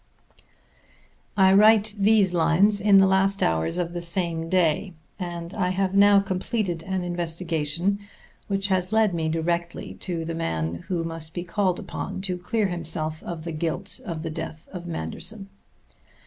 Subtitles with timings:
[1.37, 5.93] I write these lines in the last hours of the same day; and I have
[5.93, 7.99] now completed an investigation
[8.47, 12.65] which has led me directly to the man who must be called upon to clear
[12.65, 15.49] himself of the guilt of the death of Manderson.